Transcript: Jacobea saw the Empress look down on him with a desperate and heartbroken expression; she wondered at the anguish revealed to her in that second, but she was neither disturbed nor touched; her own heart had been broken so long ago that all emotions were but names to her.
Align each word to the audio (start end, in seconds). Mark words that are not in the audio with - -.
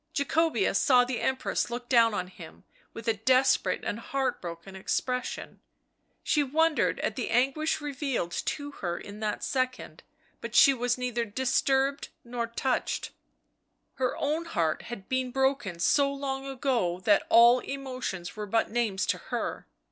Jacobea 0.15 0.73
saw 0.73 1.03
the 1.05 1.21
Empress 1.21 1.69
look 1.69 1.87
down 1.87 2.11
on 2.11 2.25
him 2.25 2.63
with 2.91 3.07
a 3.07 3.13
desperate 3.13 3.83
and 3.83 3.99
heartbroken 3.99 4.75
expression; 4.75 5.59
she 6.23 6.41
wondered 6.41 6.99
at 7.01 7.15
the 7.15 7.29
anguish 7.29 7.79
revealed 7.79 8.31
to 8.31 8.71
her 8.71 8.97
in 8.97 9.19
that 9.19 9.43
second, 9.43 10.01
but 10.41 10.55
she 10.55 10.73
was 10.73 10.97
neither 10.97 11.23
disturbed 11.23 12.09
nor 12.23 12.47
touched; 12.47 13.11
her 13.97 14.17
own 14.17 14.45
heart 14.45 14.81
had 14.81 15.07
been 15.07 15.29
broken 15.29 15.77
so 15.77 16.11
long 16.11 16.47
ago 16.47 16.99
that 17.01 17.21
all 17.29 17.59
emotions 17.59 18.35
were 18.35 18.47
but 18.47 18.71
names 18.71 19.05
to 19.05 19.19
her. 19.19 19.67